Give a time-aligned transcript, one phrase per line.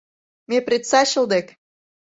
[0.49, 1.47] Ме предсачыл дек.